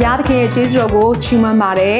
[0.00, 1.98] ဘုရားသခင်ရဲ့ကျေးဇူးတော်ကိုချီးမွမ်းပါတယ်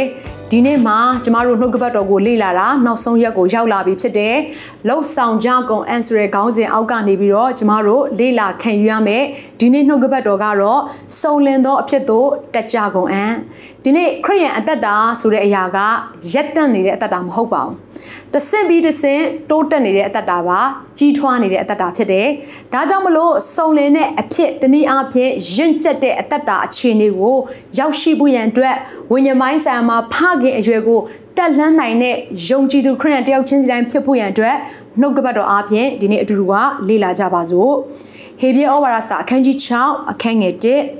[0.51, 4.35] ဒီနေ့မှာကျမတို့နှုတ်ကပတ်တော်ကိုလေ့လာတာနောက်ဆုံးရက်ကိုရောက်လာပြီဖြစ်တယ်။
[4.89, 9.25] လှုပ်ဆောင်ကြကုန် answer ရဲ့ခေါင်းစဉ်အောက်ကနေပြီးတော့ကျမတို့လေ့လာခံယူရမယ်။
[9.61, 10.81] ဒီနေ့နှုတ်ကပတ်တော်ကတော့
[11.21, 13.33] စုံလင်သောအဖြစ်သို့တက်ကြကုန်အံ့။
[13.85, 15.79] ဒီနေ့ခရိယန်အသက်တာဆိုတဲ့အရာက
[16.33, 17.75] ရက်တန့်နေတဲ့အသက်တာမဟုတ်ပါဘူး။
[18.33, 20.61] တဆင့်ပြီးတဆင့်တိုးတက်နေတဲ့အသက်တာပါ
[20.99, 22.27] ကြီးထွားနေတဲ့အသက်တာဖြစ်တယ်။
[22.73, 27.37] ဒါကြောင့်မလို့စုံလင်တဲ့အဖြစ်တနည်းအားဖြင့်ရင့်ကျက်တဲ့အသက်တာအခြေအနေကို
[27.79, 28.77] ရောက်ရှိဖို့ရန်အတွက်
[29.13, 31.01] ဝိညာဉ်ပိုင်းဆိုင်ရာမှာဖခင်အရွယ်ကို
[31.41, 34.57] တက်လှမ်းနိုင်တဲ့ယုံကြည်သူခရစ်ယာန်တယောက်ချင်းစီတိုင်းဖြစ်ဖို့ရန်အတွက်
[35.01, 36.53] နှုတ်ကပတ်တော်အားဖြင့်ဒီနေ့အတူတူက
[36.89, 37.73] လေ့လာကြပါစို့
[38.41, 40.55] ဟေဘရဲဩဝါဒစာအခန်းကြီး6အခန်းငယ်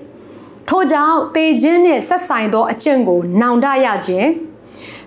[0.05, 4.29] 1ထို့ကြောင့်တေခြင်းနှင့်ဆက်ဆိုင်သောအကျင့်ကိုနောင်တရခြင်း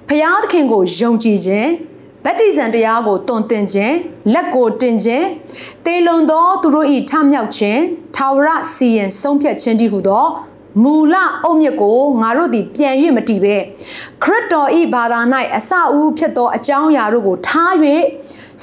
[0.07, 1.67] ဖျားသခင်ကိုယုံကြည်ခြင်း
[2.25, 3.95] ဗတ္တိဇံတရားကိုတွင်တင်ခြင်း
[4.33, 5.25] လက်ကိုတင်ခြင်း
[5.85, 7.79] တေလွန်သောသူတို့၏ထမြောက်ခြင်း
[8.15, 10.25] ထာဝရစီရင်ဆုံးဖြတ်ခြင်းတည်းဟုသော
[10.81, 13.55] မူလအုတ်မြစ်ကိုငါတို့သည်ပြန်၍မတည်ပဲ
[14.23, 15.19] ခရစ်တော်ဤဘာသာ၌
[15.55, 17.73] အစအဦးဖြစ်သောအကြောင်းအရာတို့ကိုထား၍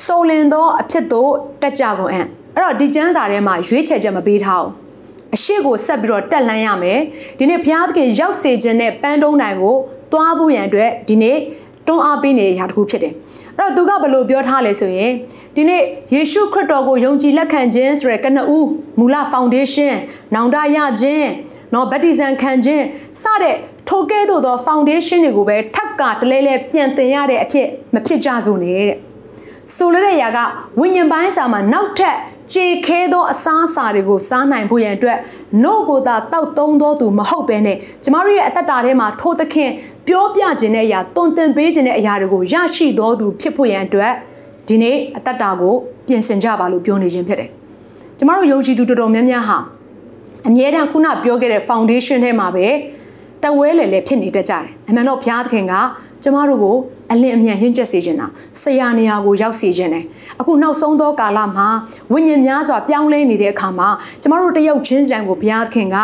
[0.05, 4.73] စုံလင်သောအဖြစ်သို့တက်ကြကုန်အံ့အဲ့တော့ဒီကျမ်းစာထဲမှာရွေးချယ်ချက်မပေးထားဘူး
[5.35, 7.01] အရှိကိုဆက်ပြီးတော့တက်လှမ်းရမယ်
[7.39, 9.75] ဒီနေ့ဘုရားသခင်ရောက်စေခြင်းနဲ့ပန်းတုံးတိုင်ကို
[10.13, 11.37] သွားဖို့ရန်အတွက်ဒီနေ့
[11.87, 13.13] တွန်းအားပေးနေတဲ့အရာတစ်ခုဖြစ်တယ်
[13.59, 15.13] အဲ့တော့သူကဘယ်လိုပြောထားလဲဆိုရင်
[15.57, 15.83] ဒီနေ့
[16.15, 19.93] ယေရှုခရစ်တော်ကိုယုံကြည်လက်ခံခြင်းဆိုရယ်ကနဦးမူလ foundation
[20.35, 21.27] နောင်တရခြင်း
[21.75, 22.85] နော်ဗတ္တိဇံခံခြင်း
[23.23, 23.57] စတဲ့
[23.89, 28.93] ထိုကဲ့သို့သော foundation တွေကိုပဲထပ်ကတလဲလဲပြန်သင်ရတဲ့အဖြစ်မဖြစ်ကြစို့နေတဲ့
[29.75, 30.39] ဆိုလိုတဲ့အရာက
[30.81, 32.17] ဝိညာဉ်ပိုင်းစာမှာနောက်ထပ်
[32.53, 35.19] ခြေခဲသောအစားအစာတွေကိုစားနိုင်ဖို့ရန်အတွက်
[35.65, 39.71] နို့ကိုသာတောက်သုံးသောသူမဟုတ်ဘဲနဲ့ကျမတို့ရဲ့အသက်တာထဲမှာထိုသခင်
[40.07, 44.13] ပြောပြခြင်းတဲ့အရာတွင်တင်ပေးခြင်းတဲ့အရာတွေကိုရရှိသောသူဖြစ်ဖို့ရန်အတွက်
[44.69, 45.75] ဒီနေ့အသက်တာကို
[46.07, 47.49] ပြင်ဆင်ကြပါလို့ပြောနေခြင်းဖြစ်တယ်။
[48.19, 49.57] ကျမတို့ယုံကြည်သူတော်တော်များများဟာ
[50.49, 52.67] အမြဲတမ်းခုနပြောခဲ့တဲ့ foundation ထဲမှာပဲ
[53.43, 55.75] တဝဲလေလေဖြစ်နေတတ်ကြတယ်အမှန်တော့ဘုရားသခင်က
[56.23, 56.77] ကျမတို့ကို
[57.13, 58.27] အလင်းအမြန်ရင့်ကျက်စေခြင်းတာ
[58.63, 60.05] ဆရာနေရာကိုရောက်စေခြင်းတယ်
[60.41, 61.69] အခုနောက်ဆုံးသောကာလမှာ
[62.13, 63.89] ဝိညာဉ်များစွာပြောင်းလဲနေတဲ့အခါမှာ
[64.23, 65.97] ကျမတို့တယောက်ချင်းစီတိုင်းကိုဘုရားသခင်က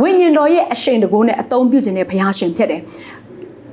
[0.00, 2.80] ဝိညာဉ်တော်ရဲ့အရှိန်တကိုးနဲ့အသုံးပြုခြင်းနဲ့ဘုရားရှင်ဖြစ်တယ်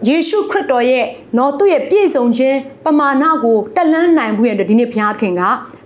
[0.08, 1.06] ယေရှုခရစ်တော်ရဲ့
[1.38, 5.42] နော်သူ့ရဲ့ပြည့်စုံခြင်းပမာဏကိုတက်လှမ်းနိုင်ဖို့ရတဲ့ဒီနေ့ဘုရားသခင်က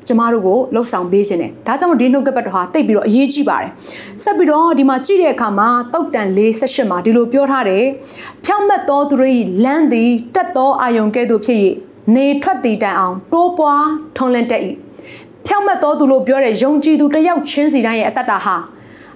[0.08, 3.72] ကျမတို့ကိုလှုပ်ဆောင်ပေးခြင်းတယ်ဒါကြောင့်ဒီနှုတ်ကပတ်တော်ဟာတိတ်ပြီးတော့အရေးကြီးပါတယ်
[4.24, 7.84] ဆက်ပြီးတော့ဒီမှာကြည့်တဲ့အခါမှာတုတ်တန်48မှာဒီလိုပြောထားတယ်
[8.46, 9.32] ဖြောင့်မတ်သောသူတို့၏
[9.64, 11.60] လမ်းသည်တက်သောအာယုံကဲ့သို့ဖြစ်၍
[12.16, 13.88] နေထွက်တည်တိုင်အောင်တိုးပွား
[14.18, 14.62] ထွန်လန့်တတ်၏
[15.46, 18.56] ဖြောင့်မတ်သောသူလို့ပြောတဲ့ယုံကြည်သူတယောက်ချင်းစီတိုင်းရဲ့အတ္တတာဟာ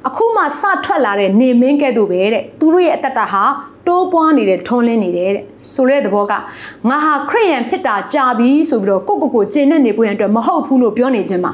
[0.07, 3.43] အခုမှစထွက်လာတဲ့နေမင်းကဲ့သို့ပဲတဲ့သူတို့ရဲ့အတ္တတာဟာ
[3.87, 5.43] တိုးပွားနေတဲ့ထွန်းလင်းနေတယ်တဲ့
[5.73, 6.33] ဆိုတဲ့သဘောက
[6.89, 11.51] ငါဟာခရိယန်ဖြစ်တာကြာပြီဆိုပြီးတော့ကိုကိုကိုကျင့်နေနေဖို့ရန်အတွက်မဟုတ်ဘူးလို့ပြောနေခြင်းပါ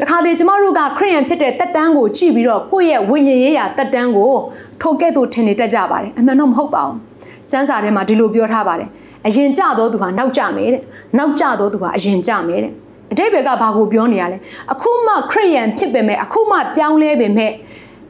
[0.00, 4.32] တခါတလေကျမတို့ကခရိယန်ဖြစ်တဲ့တက်တန်းကိုကြည့်ပြီးတော့ကိုယ့်ရဲ့ဝိညာဉ်ရေးရာတက်တန်းကို
[4.82, 6.96] ထိုကဲ့သို့ထင်နေတတ်ကြပါတယ်အမှန်တော့မဟုတ်ပါဘူး
[7.50, 8.88] ကျမ်းစာထဲမှာဒီလိုပြောထားပါတယ်
[9.26, 10.82] အရင်ကြတော့သူဟာနောက်ကြမယ်တဲ့
[11.18, 12.72] နောက်ကြတော့သူဟာအရင်ကြမယ်တဲ့
[13.12, 14.36] အတိတ်ဘက်ကဘာကိုပြောနေရလဲ
[14.72, 17.52] အခုမှခရိယန်ဖြစ်ပေမဲ့အခုမှပြောင်းလဲပေမဲ့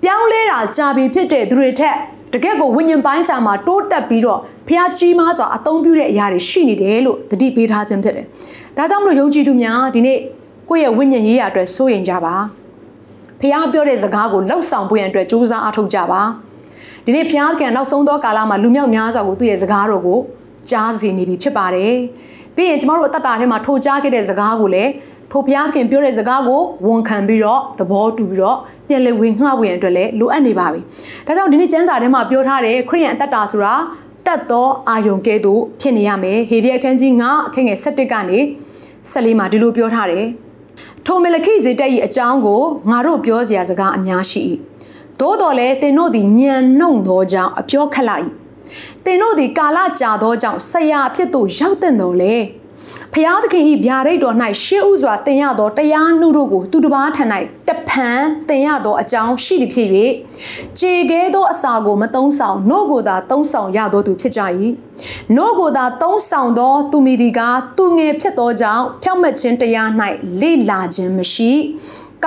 [0.03, 1.97] ပြောင်းလဲတာကြာပြီဖြစ်တဲ့သူတွေထက်
[2.35, 8.27] တကယ့်ကိုဝိညာဉ်ပိုင်းစာမှာတိုးတက်ပြီးတော့ဖះကြီးမားစွာအသုံးပြုတဲ့အရာတွေရှိနေတယ်လို့သတိပေးထားခြင်းဖြစ်တယ်။
[8.77, 10.19] ဒါကြောင့်မလို့ယုံကြည်သူများဒီနေ့
[10.69, 12.35] ကိုယ့်ရဲ့ဝိညာဉ်ရေးရာအတွက်စိုးရင်ကြပါ။
[13.41, 16.23] ဖះပြောတဲ့စကားကိုလှုပ်ဆောင်ဖို့ရန်အတွက်ကြိုးစားအားထုတ်ကြပါ။
[17.05, 20.19] ဒီနေ့ဖះကနောက်ဆုံးသောကာလမှာလူမြောက်များစွာကိုသူ့ရဲ့စကားတော်ကို
[20.71, 21.95] ကြားစီနေပြီဖြစ်ပါတယ်။
[22.55, 24.91] ပြီးရင်ကျမတို့အသက်တာထဲမှာထိုကြားခဲ့တဲ့စကားကိုလည်း
[25.31, 28.59] ထိုဘုရားခင်ပြောတဲ့စကားကိုဝန်ခံပြီးတော့သဘောတူပြီးတော့
[28.89, 30.81] ပြန်လည်ဝင်ငှဝင်အတွက်လည်းလိုအပ်နေပါပြီ။
[31.27, 33.75] ဒါကြောင့်ဒီနေ့ကျမ်းစာထဲမှာပြောထားတဲ့ခရိယန်အသက်တာဆိုတာ
[34.27, 38.39] တတ်သောအာယုံကဲ့သို့ဖြစ်နေရမယ်။ဟေဘရဲအခန်းကြီး9အခန်းငယ်7ကနေ
[39.13, 40.27] 14မှာဒီလိုပြောထားတယ်။
[41.07, 44.43] ထိုမလခိဇေတက်၏အကြောင်းကိုငါတို့ပြောစရာစကားအများရှိ၏။
[45.21, 48.17] သို့တော်လည်းသင်တို့သည်ညံနှုံသောကြောင့်အပြောခက်လာ၏။
[49.05, 52.37] သင်တို့သည်ကာလကြာသောကြောင့်ဆရာအဖြစ်သို့ရောက်တဲ့တော်လေ။
[53.17, 57.25] ဖျားသခင်ဤဗျာဒိတ်တော်၌ရှေးဥစွာတင်ရသောတရားနှုတို့ကိုသူတစ်ပါးထံ၌
[57.69, 59.89] တဖန်တင်ရသောအကြောင်းရှိသည်ဖြစ်၍
[60.79, 64.41] ခြေကဲသောအစာကိုမသုံးဆောင်နှုတ်ကိုသာသုံးဆောင်ရသောသူဖြစ်ကြ၏
[65.35, 67.41] နှုတ်ကိုသာသုံးဆောင်သောသူမိဒီက
[67.77, 69.89] သူငယ်ဖြစ်သောကြောင့်ဖြောင့်မတ်ခြင်းတရား၌
[70.41, 71.53] လေ့လာခြင်းမရှိ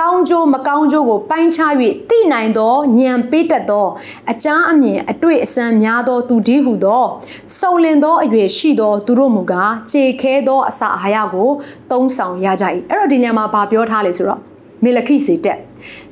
[0.04, 1.72] ောင်းကျိုးမကောင်းကျိုးကိုပိုင်းခြား၍
[2.10, 3.86] သိနိုင်သောဉာဏ်ပေးတတ်သော
[4.30, 7.04] အကြမ်းအမြင်အတွေ့အစံများသောသူဒီဟုသော
[7.58, 11.50] စုံလင်သောအရွယ်ရှိသောသူတို့မူကားခြေခဲသောအစာအာဟာရကို
[11.90, 14.40] သုံးဆောင်ရကြ၏အဲ့တော့ဒီနေရာမှာဗာပြောထားလေဆိုတော့
[14.84, 15.58] မေလခိဇေတက်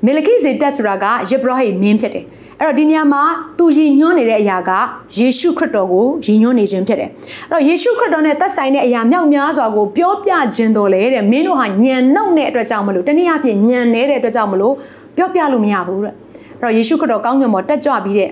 [0.06, 2.26] မေလခိဇေတက်ဆိုတာကယေဘရဟိမင်းဖြစ်တယ်
[2.60, 3.24] အဲ့တော့ဒီနေရာမှာ
[3.58, 4.72] သူရည်ညွှန်းနေတဲ့အရာက
[5.18, 7.10] ယေရှုခရစ်တော်ကိုရည်ညွှန်းနေခြင်းဖြစ်တယ်
[7.50, 14.74] အဲ့တော့ယေရှုခရစ်တော်နဲ့သက်ဆိုင်တဲ့အရာမြောက်များစွာကိုပြောပြခြင်းတော်လေတဲ့မင်းတို့ဟာညံနှုတ်တဲ့အတွက်ကြောင့်မလို့တနည်းအားဖြင့်ညံနေတဲ့အတွက်ကြောင့်မလို့
[15.18, 18.32] ပြောပြလို့မရဘူးတဲ့အဲ့တော့ယေရှုခရစ်တော်ကောင်းကင်ဘောတက်ကြွပြီးတဲ့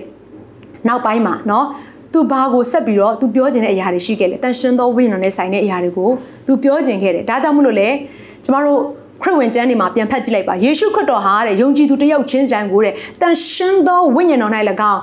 [0.88, 1.64] နောက်ပိုင်းမှာเนาะ
[2.12, 6.10] သူဘာကိုဆက်ပြီးတော့သူပြောခြင်းတဲ့အရာတွေရှိခဲ့လေတန်ရှင်သောဝိညာဉ်နဲ့ဆိုင်တဲ့အရာတွေကို
[6.46, 7.88] သူပြောခြင်းခဲ့တယ်ဒါကြောင့်မလို့လေ
[8.44, 8.80] ကျမတို့
[9.21, 14.51] ခရစ်ဝင်ကျမ်းတွေမှာပြန်ဖတ်ကြည့်လိုက်ပါယေရှုခရစ်တော်ဟာတဲ့ယုံကြည်သူတယောက်ချင်းတိုင်းကိုတဲ့တန်ရှင်သောဝိညာဉ်တော်၌၎
[14.93, 15.01] င်း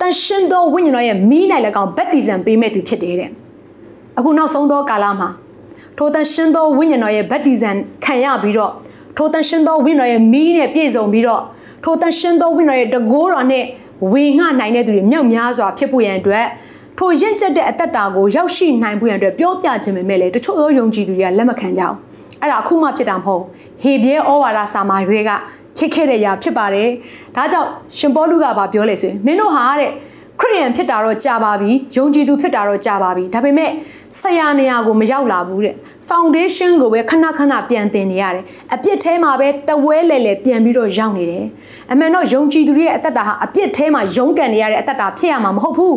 [0.00, 1.44] တန်ရှင်သောဝိညာဉ်တော်ရဲ့မီး၌၎
[1.82, 3.30] င်းဗတ္တိဇံပေးမဲ့သူဖြစ်တယ်တဲ့
[4.18, 5.28] အခုနောက်ဆုံးသောကာလမှာ
[5.98, 7.70] ထိုတန်ရှင်သောဝိညာဉ်တော်ရဲ့ဗတ္တိဇံ
[8.04, 8.72] ခံရပြီးတော့
[9.16, 11.42] ထိုတန်ရှင်သောဝိညာဉ်တော်ရဲ့မီးနဲ့ပြည့်စုံပြီးတော့
[11.84, 13.64] ထိုတန်ရှင်သောဝိညာဉ်တော်ရဲ့တကိုးတော်နဲ့
[14.12, 16.46] ဝေငှနိုင်တဲ့သူတွေမြောက်များစွာဖြစ်ဖို့ရန်အတွက်
[16.98, 22.13] ထိုရင့်ကျက်တဲ့အသက်တာကိုရောက်ရှိနိုင်ဖို့ရန်အတွက်ပြောပြခြင်းပဲမဲ့လေတချို့သောယုံကြည်သူတွေကလက်မခံကြဘူး
[22.44, 23.42] အဲ့ဒါအခုမှဖြစ်တာမဟုတ်
[23.82, 25.30] ဟေဘရဲဩဝါဒစာမာတွေက
[25.76, 26.88] ဖြစ်ခဲ့တဲ့ຢာဖြစ်ပါတယ်
[27.36, 27.68] ဒါကြောင့်
[27.98, 29.90] ရှင်ပေါလုကဘာပြောလဲဆိုရင်မင်းတို့ဟာတဲ့
[30.40, 33.70] ခရိယန်ဖြစ်တာတော့ကြာပါပြီယုံကြည်သူဖြစ်တာတော့ကြာပါပြီဒါပေမဲ့
[34.20, 35.74] ဆရာနေရာကိုမရောက်လာဘူးတဲ့
[36.08, 38.44] foundation ကိုပဲခဏခဏပြန်တင်နေရတယ်
[38.74, 41.44] အပြစ်ထဲမှာပဲတဝဲလဲလဲပြန်ပြီးတော့ရောက်နေတယ်
[41.92, 45.96] အမှန်တော့ယုံကြည်သူရဲ့အသက်တာဟာအပြစ်ထဲမှာရုန်းကန်နေရတဲ့အသက်တာဖြစ်ရမှာမဟုတ်ဘူး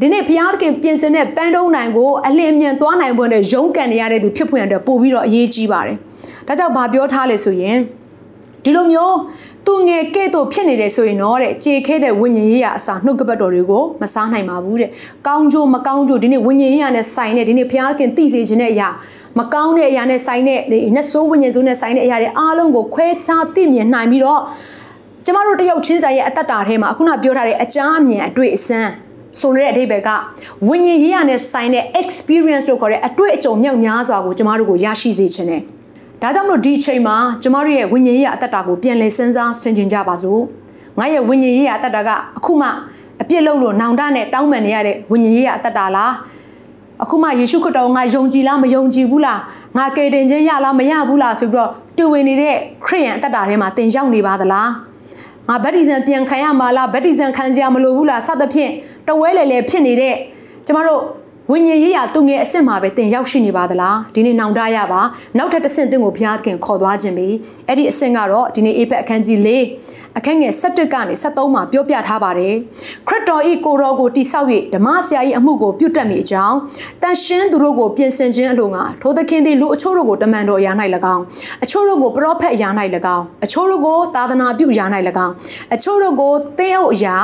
[0.00, 5.96] ဒီနေ့ဘုရားသခင်ပြင်ဆင်တဲ့ပန်းတုံးနိုင်ကိုအလင်းမြန်သွားနိုင်ဖို့နဲ့ရုန်းကန်နေရတဲ့သူဖြစ်ဖွယ်အတွက်ပို့ပြီးတော့အရေးကြီးပါတယ်။
[6.46, 7.76] ဒါကြောင့်ဗာပြောထားလေဆိုရင်
[8.64, 9.16] ဒီလိုမျိုး
[9.66, 14.90] သူငယ်ကဲ့သို့ဖြစ်နေတယ်ဆိုရင်တော့တဲ့ကြေခဲတဲ့ဝိညာဉ်ရေးရအစာနှုတ်ကပတ်တော်တွေကိုမစားနိုင်ပါဘူးတဲ့။
[15.26, 18.88] ကောင်းကျိုးမကောင်းကျိုးဒီနေ့ဝိညာဉ်ရေးရနဲ့ဆိုင်တဲ့ဒီနေ့ဘုရားသခင်သိစေခြင်းတဲ့အရာ
[19.38, 20.60] မကောင်းတဲ့အရာနဲ့ဆိုင်တဲ့
[20.94, 24.40] နတ်ဆိုးဝိညာဉ်ဆိုးနဲ့ဆိုင်တဲ့အရာတွေအားလုံးကိုခွဲခြားသိမြင်နိုင်ပြီးတော့
[25.24, 28.90] ကျမတို့တယောက်ချင်းစာရဲ့အတ္တတာထဲမှာအခုနပြောထားတဲ့အကြမ်းအမြင်အတွေ့အစမ်း
[29.40, 30.10] ဆိုတဲ့အဓိပ္ပာယ်က
[30.68, 35.60] ဝိညာဉ်ရေးရနဲ့ဆိုင်တဲ့ experience လို့ခေါ်တဲ့အတွေ့အကြုံမြောက်များစွာကိုကျမတို့ကိုရရှိစေခြင်းနဲ့
[36.22, 40.40] ဒါကြောင့်မလို့ဒီအချိန်မှာကျမတို့ရဲ့ဝိညာဉ်ရေးရအတ္တတာကိုပြန်လည်စဉ်းစားဆင်ခြင်ကြပါစို့
[40.98, 42.68] ငါရဲ့ဝိညာဉ်ရေးရအတ္တတာကအခုမှ
[43.22, 46.12] အပြစ်လုပ်လို့နောင်တနဲ့တောင်းပန်နေရတဲ့ဝိညာဉ်ရေးရအတ္တတာလား
[47.02, 49.40] အခုမှယေရှုခရစ်တော်ငါယုံကြည်လားမယုံကြည်ဘူးလား
[49.76, 52.54] ငါကယ်တင်ခြင်းရလားမရဘူးလားဆိုပြီးတော့တွေ့ဝင်နေတဲ့
[52.86, 54.70] ခရိယန်အတ္တတာထဲမှာသင်ရောက်နေပါသလား
[55.48, 58.70] ငါဗတ္တိဇံပြန်ခံရမှာလားဗတ္တိဇံခံကြမလို့ဘူးလားစသဖြင့်
[59.08, 60.16] တဝဲလေလေဖြစ်နေတဲ့
[60.66, 61.02] ကျမတို့
[61.50, 65.00] ဝိညာဉ်ရေးရာသူငယ်အစ်စ်မှာပဲတင်ရောက်ရှိနေပါသလားဒီနေ့နောင်တရပါ
[65.38, 67.28] နောက်ထပ်တစ်ဆင့်တင်ကိုဘုရားသခင်ခေါ်သွားခြင်းပြီ
[67.66, 69.48] အဲ့ဒီအဆင့်ကတော့ဒီနေ့အေဖက်အခန်းကြီး၄
[70.18, 72.54] အခန်းငယ်7ကနေ73မှာပြောပြထားပါတယ်
[73.08, 76.56] ခရစ်တော်ဤကိုရောကိုတိဆောက်၍ဓမ္မဆရာ၏အမှုကိုပြုတ်တက်မိအကြောင်း
[77.02, 80.72] တန်ရှင်းသူတို့ကိုပြင်ဆင်ခြင်းအလိုငါထိုသခင်သည်လူအချို့တို့ကိုတမန်တော်အရာ၌၎
[81.14, 81.22] င်း
[81.64, 82.68] အချို့တို့ကိုပရောဖက်အရာ၌၎
[83.16, 84.84] င်းအချို့တို့ကိုသာသနာပြုအရာ၌၎
[85.26, 85.32] င်း
[85.74, 87.16] အချို့တို့ကိုသင်းအုပ်အရာ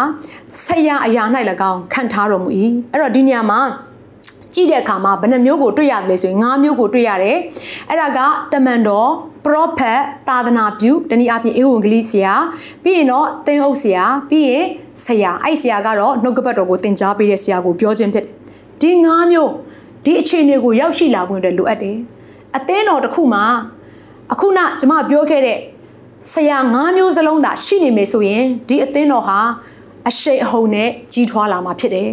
[0.64, 1.24] ဆရာအရာ၌၎
[1.70, 2.50] င်းခံထားတော်မူ၏
[2.92, 3.60] အဲ့တော့ဒီနေရာမှာ
[4.54, 7.37] ကြည့်တဲ့အခါမှာဘယ်နှမျိုးကိုတွေ့ရတယ်လဲဆိုရင်၅မျိုးကိုတွေ့ရတယ်
[7.88, 8.19] အဲ့ဒါက
[8.52, 9.10] တမန်တော်
[9.46, 12.34] prophet သာသနာပြုတနည်းအားဖြင့်ဧဝံဂေလိဆရာ
[12.82, 14.64] ပြီးရင်တော့သင်းအုပ်ဆရာပြီးရင်
[15.04, 18.32] ဆရာအဲ့ဆရာကတော့နှုတ်ကပတ်တော်ကိုသင်ကြားပေးတဲ့ဆရာကိုပြောခြင်းဖြစ်တယ်
[18.81, 19.50] ဒီ၅မျိုး
[20.04, 21.96] ဒီအခြေအနေကိုရောက်ရှိလာဖို့အတွက်လိုအပ်တယ်
[22.56, 23.44] အသင်းတော်တစ်ခုမှာ
[24.32, 25.58] အခုနကျွန်မပြောခဲ့တဲ့
[26.32, 29.38] ဆရာ၅မျိုးစလုံးသာရှိနေမယ်ဆိုရင်ဒီအသင်းတော်ဟာ
[30.08, 32.10] အရှိန်အဟုန်နဲ့ကြီးထွားလာမှာဖြစ်တယ်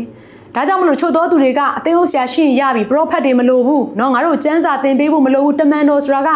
[0.54, 6.30] ဒါကြောင့်မလို့ချို့သောသူတွေကအသင်းဟုတ်ဆရာရှိရင်ရပြီပရောဖက်တွေမလိုဘူးเนาะငါတို့ကျမ်းစာသင်ပေးဖို့မလိုဘူးတမန်တော်ဆိုတာက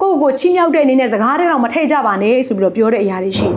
[0.00, 3.48] ကိုယ့်ကိုယ်ချီးမြှောက်တဲ့အနေနဲ့စကားတွေတော့မထိတ်ကြပါနဲ့ဆိုပြီးတော့ပြောတဲ့အရာတွေရှိ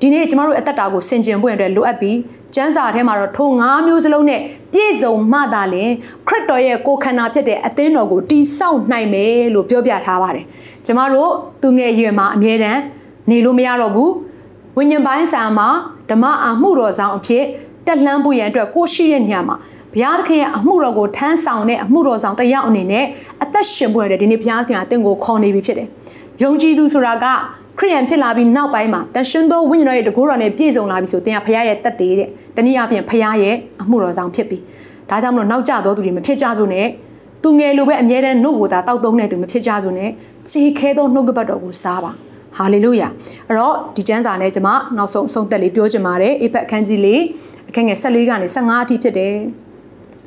[0.00, 2.16] ဒီနေ့ကျမတို့အသက်တာကိုဆင်ခြင်ဖို့အတွက်လိုအပ်ပြီး
[2.54, 4.40] ကျမ်းစာထဲမှာတော့ထို၅မျိုးစလုံးနဲ့
[4.72, 5.90] ပြည့်စုံမှသာလျှင်
[6.28, 10.44] ခရစ်တော်ရဲ့ကိုယ်ခန္ဓာဖြစ်တဲ့အသင်းတော်ကိုတိဆောက်နိုင်မယ်လို့ပြောပြထားပါတယ်
[10.86, 11.30] ကျမတို့
[11.62, 12.80] သူငယ်ရွယ်မှာအမြဲတမ်း
[13.30, 14.12] နေလို့မရတော့ဘူး
[14.76, 15.68] ဝိညာဉ်ပိုင်းစာမှာ
[16.10, 17.44] ဓမ္မအမှုတော်ဆောင်အဖြစ်
[17.87, 19.55] တက်လှမ်းဖို့ရန်အတွက်ကိုရှိတဲ့နေရာမှာ
[19.93, 23.05] ဘုရားသခင်ရဲ့အမှုတော်ကိုထမ်းဆောင်တဲ့အမှုတော်ဆောင်တယောက်အနေနဲ့
[23.43, 25.87] အသက်ရှင်ဖို့ရတယ်ဒီနေ့ဘုရားသခင်ကတင့်ကိုခေါ်နေပြီဖြစ်တယ်။
[26.43, 27.25] ယုံကြည်သူဆိုတာက
[27.77, 34.57] ခရိယန်ဖြစ်လာပြီးနောက်ပိုင်းမှာတန်ရှင်သောဝိညာဉ်တော်ရဲ့တကူတော်နဲ့ပြည့်စုံလာပြီဆိုတင်ကဘုရားရဲ့တက်သေးတဲ့တနည်းအားဖြင့်ဘုရားရဲ့အမှုတော်ဆောင်ဖြစ်ပြီ။
[35.09, 36.87] ဒါကြောင့်မလို့နောက်ကျသောသူတွေမဖြစ်ကြစို့နဲ့
[37.43, 40.09] သူငယ်လိုပဲအမြဲတမ်းနှုတ်ကိုသာတောက်သုံးတဲ့သူမဖြစ်ကြစို့နဲ့
[40.49, 42.11] ခြေခဲသောနှုတ်ကပတ်တော်ကိုစားပါ။
[42.57, 43.07] ဟာလေလုယာ
[43.47, 47.21] အဲ့တော့ဒီကျမ်းစာနဲ့ကျွန်မနောက်ဆုံးအဆုံးသက်လေးပြောချင်ပါတယ်အေဖက်အခန်းကြီးလေး
[47.69, 49.35] အခန်းငယ်14ကနေ15အထိဖြစ်တယ်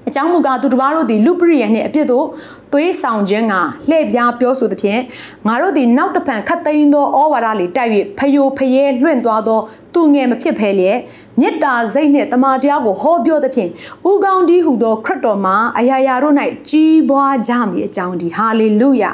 [0.08, 2.26] အကြောင်းမူကားသူတစ်ပါးတို့သည်လူပရိယနှင့်အပြစ်တို့
[2.72, 3.54] သွေးဆောင်ခြင်းက
[3.88, 5.00] လှည့်ပြားပြောဆိုသဖြင့်
[5.46, 9.60] ငါတို့သည်နောက်တဖန်ခတ်သိမ်းသောဩဝါဒလေးတိုက်၍ဖယိုဖယဲလွင့်သွားသော
[9.94, 10.98] သူငယ်မဖြစ်ဖဲလျက်
[11.40, 13.70] မေတ္တာစိတ်နှင့်တမန်တရားကိုဟောပြောသဖြင့်
[14.10, 16.34] ဥကောင်းဒီဟုသောခရစ်တော်မှာအရာရာတို့၌
[16.68, 19.10] ကြီးပွားကြမည်အကြောင်းဒီဟာလေလုယာ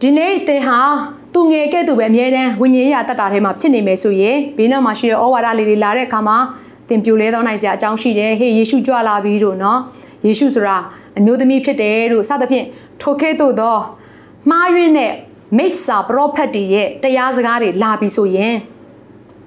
[0.00, 0.80] ဒီနေ့သင်ဟာ
[1.34, 6.38] သူငယ်ကဲ့သို့ပဲအမြဲတမ်းဝိညာဉ်ရေးအသက်တာထဲမှာဖြစ်နေမယ်ဆိုရင်ဘေးနားမှာရှိတဲ့ဩဝါဒလေးတွေလာတဲ့အခါမှာ
[6.88, 9.80] သင်ပြိုလဲသောနိုင်စရာအကြောင်းရှိတယ်ဟေးယေရှုကြွလာပြီတို့နော်
[10.26, 10.76] ယေရှုဆိုတာ
[11.18, 12.66] အမျိုးသမီးဖြစ်တယ်တို့စသဖြင့်
[13.02, 13.76] ထိုကဲ့သို့သော
[14.50, 15.12] မှားယွင်းတဲ့
[15.56, 18.56] မိစ္ဆာပရောဖက်တွေရဲ့တရားစကားတွေလာပြီဆိုရင်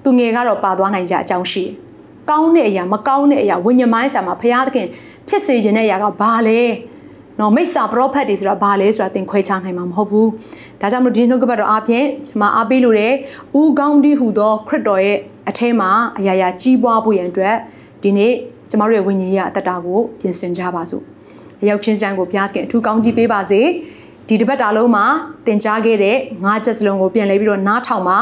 [0.04, 1.72] သူငယ်ကတော့ပါသွားနိုင်ကြအကြောင်းရှိတယ်။
[2.30, 4.88] ကောင်းတဲ့အရာမကောင်းတဲ့အရာဝိညာဉ်မိုင်းဆာမှာဘုရားသခင်
[5.28, 6.62] ဖြစ်စေခြင်းတဲ့အရာကဘာလဲ။
[7.40, 10.28] နော်မိစ္ဆာပရောဖက်တွေဆိုတာဘာလဲဆိုတာသင်ခွဲခြားနိုင်မှာမဟုတ်ဘူး။
[10.82, 13.14] ဒါကြောင့်မလို့ဒီနှုတ်ကပတ်တော်အပြင်ကျွန်မအားပေးလို့တဲ့
[13.60, 15.18] ဦးကောင်းတီးဟူသောခရစ်တော်ရဲ့
[15.50, 17.56] အထဲမှာအရာရာကြီးပွားဖို့ရန်အတွက်
[18.04, 18.34] ဒီနေ့
[18.70, 21.04] ကျမတို့ရဲ့ဝိညာဉ်ရေးအတ္တတာကိုပြင်ဆင်ကြပါစို့။
[21.70, 23.62] ရောက်ချင်းစံကိုဘုရားသခင်အထူးကောင်းကြီးပေးပါစေ။
[24.28, 25.06] ဒီတစ်ပတ်တာလုံးမှာ
[25.46, 28.20] သင်ကြားခဲ့တဲ့ငါးချက်စလုံးကိုပြန်လဲပြီးတော့နားထောင်ပါ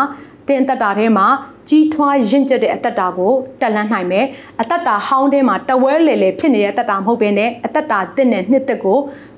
[0.48, 1.28] သင်အသက်တာထဲမှာ
[1.70, 4.26] ကြီးထွားရင့်ကျက်တဲ့အသက်တာကိုတက်လှမ်းနိုင်မယ်
[4.62, 8.98] အသက်တာဟောင်းထဲမှာတဝဲလေလေဖြစ်နေတဲ့အသက်တာမဟုတ်ဘဲနဲ့အသက်တာတင့်တဲ့နှစ်သက်ကို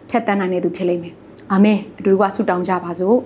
[0.10, 1.14] ဖြတ်တန်းနိုင်တဲ့သူဖြစ်လိမ့်မယ်
[1.52, 3.18] အာမင်အတူတူကဆုတောင်းကြပါစို့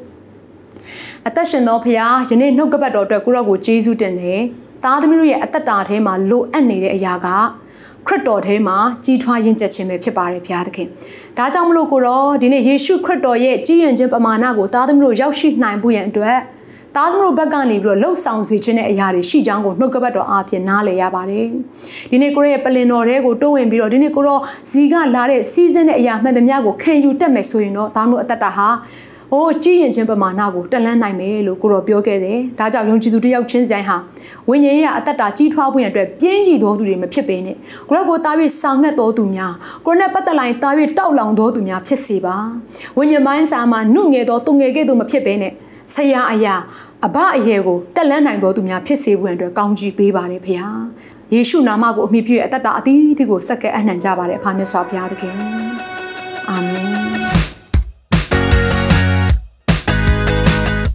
[1.27, 1.97] အသက်ရှင်သောဖခင်
[2.29, 4.41] ယနေ့နှုတ်ကပတ်တော်အတွက်ကိုရောကိုကျေးဇူးတင်တယ်
[4.83, 7.27] သားသမီးတို့ရဲ့အသက်တာထဲမှာလိုအပ်နေတဲ့အရာက
[8.07, 10.87] ခရစ်တော်ထဲမှာကြီးထွားရင့်ကျက်ခြင်းပဲဖြစ်ပါတယ်ဘုရားသခင်။
[11.37, 16.37] ဒါကြောင့်မလို့ကိုတော့ဒီနေ့ယေရှုခရစ်တော်ရဲ့ကြီးရင်ခြင်းပမာဏကိုသားသမီးတို့ရောက်ရှိနိုင်ဖို့ရန်အတွက်
[16.95, 21.45] သားသမီးတို့ဘက်ကနေပြီးတော့လှုပ်ဆောင်စေခြင်းတဲ့အရာတွေရှိကြောင်းကိုနှုတ်ကပတ်တော်အားဖြင့်နားလည်ရပါတယ်။
[22.11, 24.41] ဒီနေ့ကိုရဲ့ပလင်တော်တွေကိုတိုးဝင်ပြီးတော့ဒီနေ့ကိုတော့
[24.71, 28.67] ဇီကလာတဲ့စီးစင်းတဲ့အရာမှန်သမျှကိုခံယူတတ်မယ်ဆိုရင်တော့သားသမီးတို့အသက်တာဟာ။
[29.35, 33.97] အိုးကြည်ရင်ချင်းပမာဏကိုတက်လန်းနိုင်မယ်လို့ကိုတော်ပြောခဲ့တယ်။ဒါကြောင့်ယုံကြည်သူတယောက်ချင်းဆိုင်ဟာ
[34.49, 37.55] ဝိညာဉ်ရေးအသက်တာကြီးထွားဖို့ရန်အတွက်ပြင်းကြည်သောသူတွေမဖြစ်ပေနဲ့။
[37.89, 39.53] ကိုရောကိုသားပြီးဆောင်ငတ်သောသူများ
[39.85, 42.35] ကိုရောနဲ့ပတ်သက်လာရင်သားပြီးတောက်လောင်သောသူများဖြစ်စေပါ။
[42.97, 45.53] ဝိညာဉ်ပိုင်းစာမှာနှုတ်ငယ်သောသူငယ်ကဲ့သို့မဖြစ်ပေနဲ့
[45.93, 46.55] ဆရာအရာ
[47.05, 50.69] အဘအယေကိုတက်လန်းနိုင်သောသူများဖြစ်စေဖို့အတွက်ကောင်းချီးပေးပါတယ်ဖေဟာ။
[51.33, 55.33] ယေရှုနာမကိုအမိပြုရဲ့အသက်တာအသီးသီးကိုစက္ကဲအနှံကြပါတယ်အဖာမြတ်စွာဘုရားသခင်။
[56.49, 56.84] အာမင်။